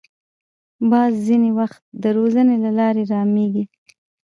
[0.89, 3.63] باز ځینې وخت د روزنې له لارې رامېږي